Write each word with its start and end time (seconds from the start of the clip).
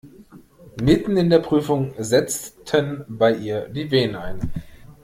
Mitten 0.81 1.15
in 1.15 1.29
der 1.29 1.37
Prüfung 1.37 1.93
setzten 1.99 3.05
bei 3.07 3.35
ihr 3.35 3.69
die 3.69 3.91
Wehen 3.91 4.15
ein. 4.15 4.49